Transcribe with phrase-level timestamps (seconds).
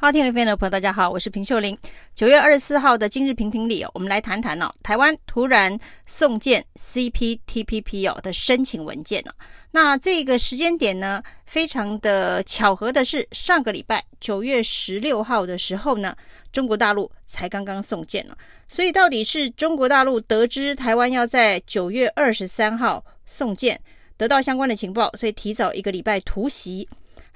[0.00, 1.76] 好，听 FM 的朋友，大家好，我是平秀玲。
[2.14, 5.76] 九月二十四号的今日评评理哦，我们来谈谈哦，台湾突然
[6.06, 9.32] 送件 CPTPP 哦的申请文件呢。
[9.72, 16.16] 那这个时间点呢，非常的巧合的是，上个礼拜九月十六号的时候呢，
[16.52, 18.38] 中国大陆才刚刚送件了。
[18.68, 23.80] 所以到底是中国大陆得知台湾要在九月二十三号送件，
[24.16, 26.88] 得到相关的情报，所以提早一个礼拜突袭。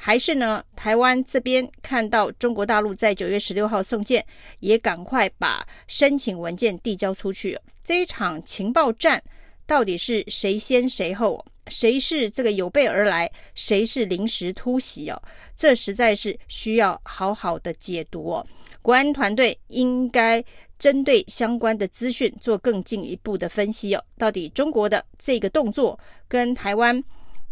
[0.05, 4.27] 还是呢，台湾这边看到中国大陆在九月十六号送件，
[4.59, 7.57] 也赶快把申请文件递交出去。
[7.85, 9.23] 这一场情报战
[9.65, 11.45] 到底是谁先谁后？
[11.69, 13.31] 谁是这个有备而来？
[13.55, 15.23] 谁是临时突袭哦？
[15.57, 18.45] 这实在是需要好好的解读哦。
[18.83, 20.45] 国安团队应该
[20.81, 24.03] 针对相关的资讯做更进一步的分析哦。
[24.19, 25.97] 到底中国的这个动作
[26.27, 27.01] 跟台湾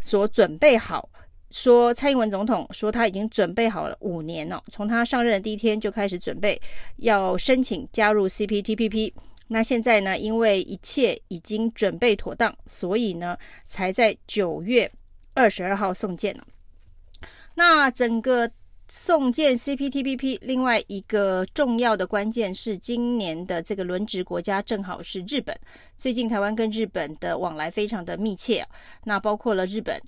[0.00, 1.08] 所准备好？
[1.50, 6.60] 说蔡英文总统说他已经准备好了五年了，从他上任的第一天就开始准备
[6.98, 9.12] 要申请加入 CPTPP。
[9.48, 14.90] 那现在呢，因为一切已经准备妥当，所以呢，才在九月
[15.34, 16.46] 二十二号送件了。
[17.54, 18.48] 那整个
[18.86, 25.58] 送件 CPTPP，另外一个重要的关键是今年的这个轮值国家正好是日本。
[25.96, 28.64] 最近台湾跟日本的往来非常的密切，
[29.02, 30.00] 那包括了日本。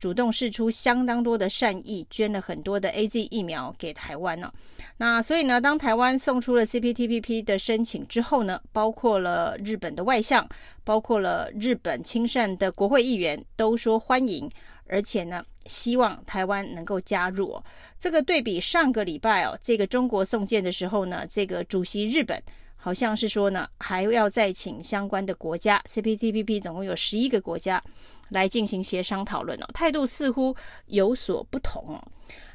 [0.00, 4.50] 主动释出相当多的善意，捐了很多的 AZ 疫苗给台湾呢。
[4.96, 10.48] 那所以呢，当台湾送出了 CPTPP 的申请之后呢，包括了日本的外相，
[10.82, 14.50] 包括了日本亲善的国会议员都说欢迎，
[14.86, 17.62] 而且呢，希望台湾能够加入。
[17.98, 22.42] 这个对比上个礼拜哦，这个中国送件的时候呢，这个主席日本。
[22.80, 27.82] 好像是说呢，还要再请相关的国家，CPTPP 总共有十一个国家
[28.30, 32.02] 来进行协商讨论哦，态度似乎有所不同哦。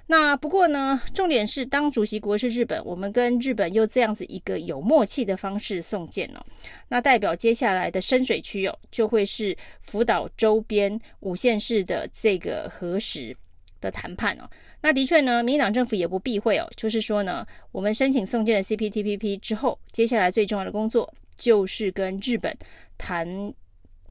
[0.07, 6.45] 那不过呢，重点是当主席国是日本，我们跟日本又这样子一个有默契的方式送件哦，
[6.89, 13.35] 那代表接下来的深水区哦，就会是福岛周边五县市的这个核实
[13.81, 14.49] 的谈判哦。
[14.81, 22.55] 那的确呢，民进党政府也不避讳哦，就是说呢，我们申请送件了 CPTPP 之后，接下来最重要的工作就是跟日本
[22.97, 23.53] 谈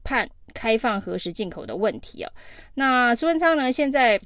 [0.03, 2.31] 判开放核实进口的问题哦。
[2.75, 4.21] 那苏文昌呢，现在。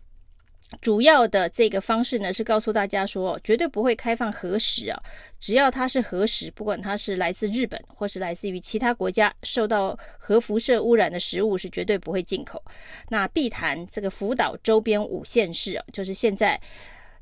[0.81, 5.01] 主要的这个方式呢，是告诉大家说，绝对不会开放核食啊，
[5.39, 12.63] 只要它是核食，不管它是来自日本或是来自于其他国家受到核辐射污染的食物，是绝对不会进口。
[13.09, 16.61] 那必谈这个福岛周边五县市啊，就是现在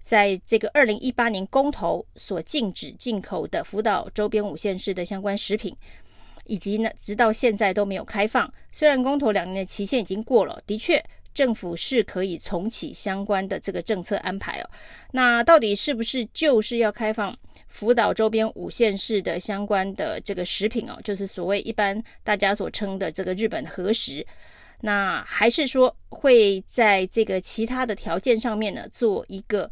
[0.02, 5.74] 在这个二零一八年公投所禁止进口的福岛周边五县市的相关食品，
[6.44, 8.54] 以及呢，直到现在都没有开放。
[8.74, 11.02] 虽然公投两年的期限已经过了，的确。
[11.38, 14.70] 政府是可以重启相关的这个政策安排哦，
[15.12, 17.38] 那到底是不是就是要开放
[17.68, 21.00] 福岛周边五县市的相关的这个食品哦？
[21.04, 24.26] 就是所谓一般大家所称的这个日本核食，
[24.82, 29.70] 那还是说会在这个其他的条件上面呢，做一个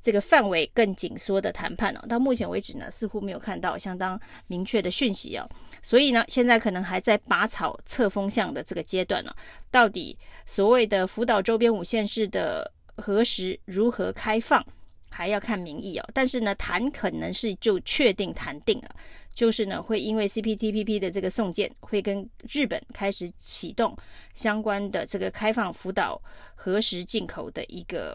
[0.00, 2.04] 这个范围更紧缩的谈判哦？
[2.08, 5.48] 到目前为止呢，似乎没有看到相当明确的讯息哦。
[5.88, 9.34] 所以呢，现在可能还在拔草测风向的这个阶段呢。
[9.70, 14.62] 到底所谓的福岛周边五县市的核食如何开放，
[15.08, 16.06] 还要看民意哦。
[16.12, 18.94] 但是呢，谈可能是就确定谈定了，
[19.32, 23.96] 就是呢，会因为 CPTPP 的这个送件，会跟日本开始启动
[24.34, 26.20] 相关的这个开放福岛
[26.54, 28.14] 核食进口的一个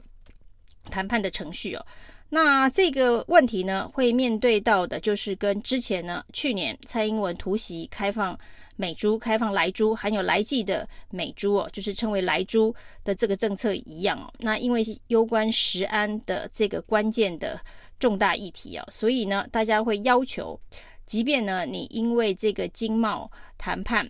[0.92, 1.84] 谈判的程序哦。
[2.34, 8.36] 那这个问题呢，会面对到的就是跟之前呢，去年蔡英文突袭开放
[8.76, 12.74] 美猪、开放莱猪，含有莱剂的美猪哦，就是称为莱猪
[13.04, 14.34] 的这个政策一样哦。
[14.40, 17.62] 那因为攸关食安的这个关键的
[18.00, 20.60] 重大议题哦，所以呢，大家会要求，
[21.06, 23.30] 即便呢，你因为这个经贸
[23.60, 24.10] 谈判。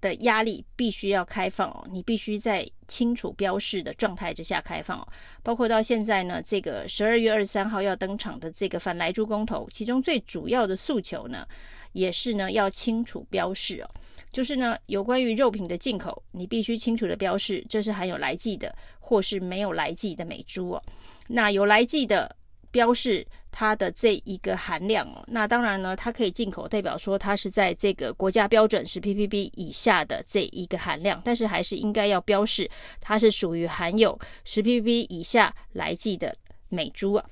[0.00, 5.08] 的压力必须要开放哦，你必须在清楚标示的状态之下开放哦。
[5.42, 11.46] 包括到现在呢，这个十二月二十三号要登场的这个反莱猪公投，其中最主要的诉求呢，
[11.92, 13.90] 也是呢要清楚标示哦，
[14.30, 20.82] 就是呢有关于肉品的进口，你必须清楚的标示这是含有莱剂的，或是没有莱剂的美猪哦。
[21.28, 22.36] 那有莱剂的。
[22.76, 32.70] 标示它的这一个含量哦，那当然呢，它可以进口，代表说它是在这个国家标准十 ppb 以下的这一个含量，但是还是应该要标示
[33.00, 36.36] 它是属于含有十 ppb 以下莱剂的
[36.68, 37.24] 美珠啊。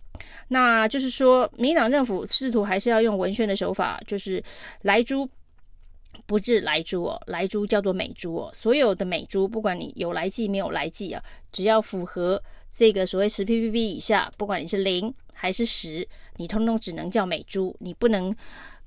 [0.48, 4.42] 那就是说，民党政府试图还是要用文宣的手法，就是
[4.80, 5.28] 莱珠
[6.24, 12.42] 不是莱珠哦，莱珠叫做美珠哦，所有的美珠，不管你有莱剂没有莱剂啊，只要符合。
[12.74, 16.06] 这个所谓十 ppb 以下，不管你是零还是十，
[16.36, 18.34] 你通通只能叫美珠，你不能。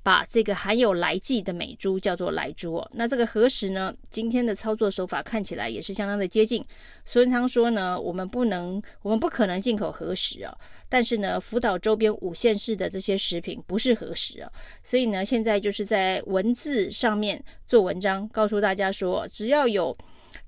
[0.00, 3.92] 把这个含有来剂的美珠叫做来珠哦，那这个核食呢？
[4.08, 6.64] 今天的操作手法看起来也是相当的接近。
[7.04, 10.56] 孙昌说呢，我们不能，我们不可能进口核食啊。
[10.88, 14.50] 但是呢，福岛周边五县市的这些食品不是核食啊，
[14.82, 19.94] 所以呢，现在就是在文字上面做文章，告诉大家说，只要有。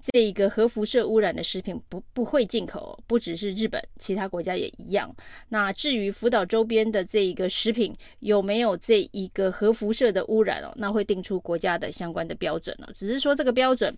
[0.01, 5.15] 这一个核辐射污染的食品不不会进口，不只是日本，其他国家也一样。
[5.49, 12.91] 那至于福岛周边的这一个食品有没有这一个核辐射的污染哦，那会定出国家的相关的标准了。
[12.95, 13.97] 只是说这个标准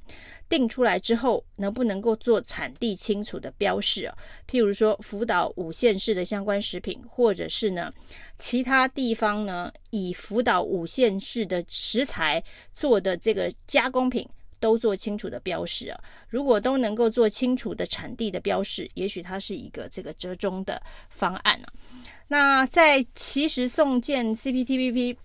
[0.48, 4.16] 定出来之后，能不能够做产地清楚的标示啊？
[4.50, 7.92] 譬如说福岛五县市的相关食品，或者是呢
[8.38, 14.28] 其他地方呢以福岛五县市的食材做的这个加工品。
[14.62, 16.00] 都做清楚的标示啊！
[16.28, 20.80] 如果都能够做清楚的产地的标示，也许它是一个这个折中的
[21.10, 21.66] 方案啊。
[22.28, 25.16] 那在其实送件 CPTPP，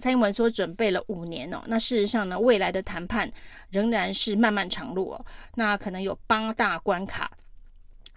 [0.00, 1.62] 蔡英文说准备了五年哦。
[1.66, 3.30] 那事实上呢，未来的谈判
[3.70, 5.24] 仍然是漫漫长路哦。
[5.54, 7.30] 那可能有八大关卡。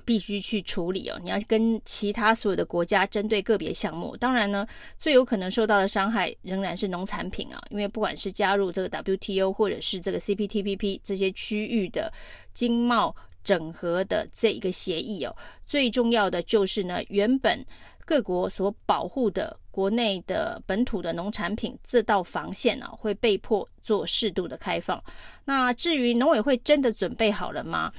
[0.05, 4.15] 必须去处理哦，你要跟其他所有的国家针对个别项目。
[4.17, 4.65] 当然呢，
[4.97, 12.11] 最有可能受到的伤害仍然是农产品啊，因为不管是加入这个 WTO 或者是这个 CPTPP 这些区域的
[12.53, 15.35] 经贸整合的这一个协议哦，
[15.65, 17.65] 最重要的就是呢，原本
[18.05, 25.01] 各国所保护的国内的本土的农产品这道防线呢，会被迫做适度的开放。
[25.45, 27.91] 那至于农委会真的准备好了吗？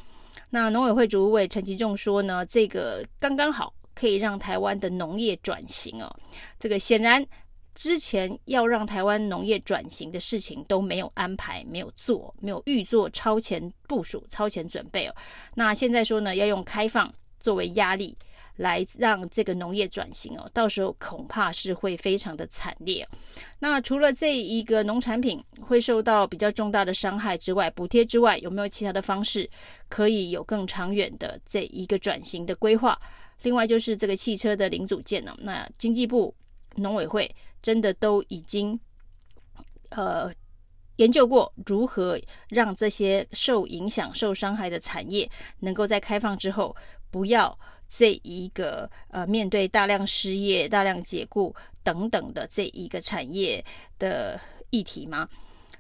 [0.54, 6.08] 那农委会主委陈其仲说呢，这个刚刚好可以让台湾的农业转型哦。
[6.60, 7.26] 这个显然
[7.74, 15.14] 之前要让台湾农业转型的事情都没有安排、没有做、没有预做超前部署、超前准备哦。
[15.56, 18.16] 那现在说呢，要用开放作为压力。
[18.56, 23.06] 来让这个农业转型哦，到时候恐怕是会非常的惨烈。
[23.58, 29.50] 那除了这一个农产品会受到比较重大的伤害之外，补贴之外，有没有其他的方式
[29.88, 32.96] 可以有更长远的这一个转型的规划？
[33.42, 36.32] 另外就是这个汽车的零组件呢，那经济部
[36.76, 37.28] 农委会
[37.60, 38.78] 真的都已经
[39.90, 40.32] 呃
[40.96, 42.16] 研究过如何
[42.48, 45.28] 让这些受影响、受伤害的产业
[45.58, 46.74] 能够在开放之后
[47.10, 47.58] 不要。
[47.88, 53.64] 这一个呃，面对大量失业、大量解雇等等的这一个产业
[53.98, 54.40] 的
[54.70, 55.28] 议题吗？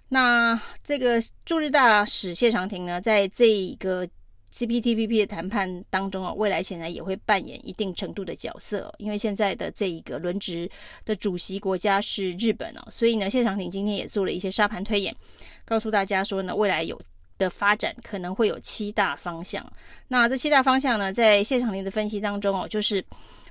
[0.08, 4.06] 那这个驻日大使谢长廷呢，在这一个
[4.52, 10.70] CPTPP 的谈判当中啊，未来显然也会扮演一定程度的角色，因为现在的这一个轮值
[11.04, 15.16] 的主席国家是日本哦，所以呢，谢长廷今天也做了一些沙盘推演，
[15.64, 17.00] 告诉大家说呢，未来有。
[17.38, 19.64] 的发展可能会有七大方向。
[20.08, 23.04] 那这七大方向呢，在谢长廷的分析当中哦，就是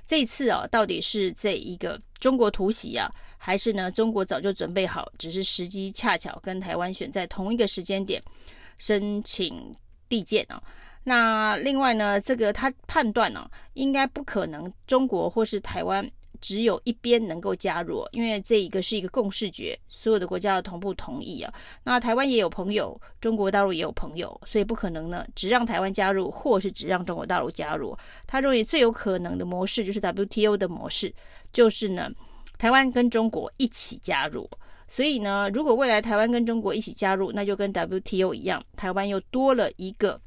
[0.06, 8.22] 这次哦，到底是这一个中国突袭啊，还是呢中国早就准备好，只是时机恰巧跟台湾选在同一个时间点
[8.78, 9.74] 申请
[10.08, 10.62] 递件哦。
[11.02, 16.10] 那另外呢，这个他判断呢，应该不可能中国或是台湾。
[16.44, 21.50] 只有一边能够加入，因为这一个是一个共识决，所有的国家要同步同意啊。
[21.84, 27.96] 那台湾也有朋友，中国大陆也有朋友，所以不可能呢，只让台湾加入，或是只让中国大陆加入。
[28.26, 31.10] 他认为最有可能的模式就是 WTO 的模式，
[31.50, 32.10] 就是呢，
[32.58, 34.46] 台湾跟中国一起加入。
[34.86, 40.20] 所以呢，如果未来台湾跟中国一起加入，那就跟 WTO 一样，台湾又多了一个。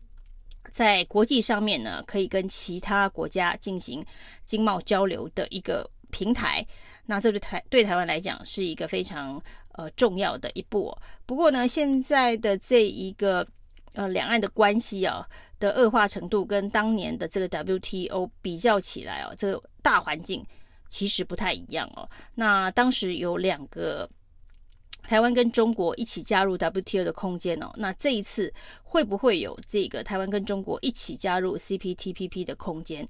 [0.70, 4.06] 在国际上面呢，可以跟其他国家进行
[4.46, 6.66] 经贸交流的一个平台。
[7.06, 9.42] 那这对台对台湾来讲是一个非常
[9.74, 11.02] 呃重要的一步哦。
[11.26, 13.48] 不过呢，现在的这一个
[13.94, 15.28] 呃两岸的关系啊
[15.60, 20.46] 的恶化程度，跟当年的这个 WTO 比较起来哦，这个大环境
[20.88, 22.10] 其实不太一样哦。
[22.36, 24.10] 那当时有两个。
[25.04, 33.08] 台湾跟中国一起加入 WTO 的空间哦，那这一次会不会有这个台湾跟中国一起加入 CPTPP 的空间？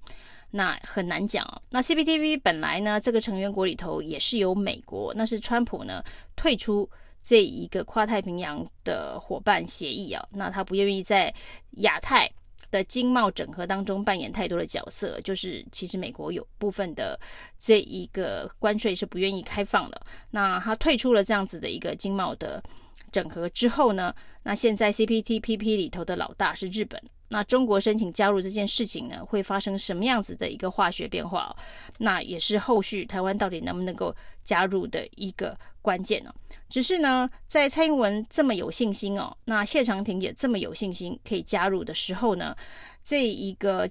[0.52, 1.62] 那很难讲哦。
[1.70, 6.04] 那 CPTPP 本来呢，这个成员国里头也是有美国，那是川普呢
[6.36, 6.90] 退出
[7.24, 11.34] 这一个跨太平洋的伙伴协议啊，那他不愿意在
[11.78, 12.30] 亚太。
[12.70, 17.18] 的经贸整合当中扮演太多的角色，就是其实美国有部分的
[17.58, 20.02] 这一个关税是不愿意开放的。
[20.32, 22.62] 那他退出了这样子的一个经贸的
[23.10, 24.14] 整合之后呢，
[24.44, 27.02] 那现在 CPTPP 里头的老大是日本。
[27.30, 31.56] 那中国申请加入这件事情呢，会发生什么样子的一个化学变化？
[32.00, 36.34] 那也是后续台湾到底能不能够加入的一个关键呢？
[36.70, 42.56] 只是呢，在蔡英文这么有信心哦，那谢长廷也这么有信心可以加入的时候呢，
[43.04, 43.90] 这一个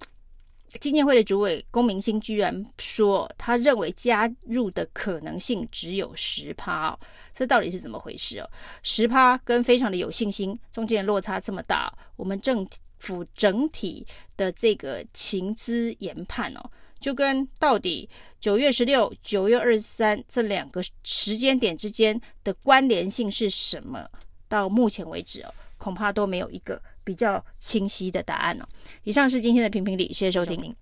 [0.81, 6.99] 经建会的主委龚明鑫居然说，他认为加入的可能性只有十趴哦，
[7.35, 8.51] 这到底是怎么回事哦？
[8.83, 12.67] 十趴跟非常的有信心中间的落差这么大，我们正
[12.99, 18.09] 府整体的这个情资研判哦，就跟到底
[18.41, 24.09] 九月十六、九月二十三这两个时间点之间的关联性是什么？
[24.49, 26.81] 到目前为止哦，恐怕都没有一个。
[27.07, 28.67] 比较清晰的答案、哦。
[29.05, 30.75] 以上是今天的评评理，谢谢收听。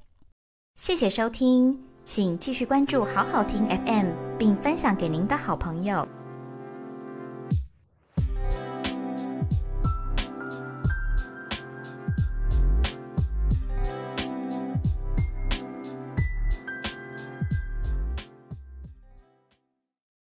[0.81, 6.09] 谢谢收听，请继续关注好好听 FM，并分享给您的好朋友。